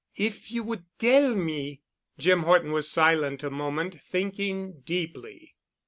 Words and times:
If 0.17 0.49
you 0.51 0.63
would 0.63 0.85
tell 0.97 1.35
me——?" 1.35 1.83
Jim 2.17 2.41
Horton 2.41 2.71
was 2.71 2.89
silent 2.89 3.43
a 3.43 3.51
moment, 3.51 4.01
thinking 4.01 4.81
deeply. 4.83 5.53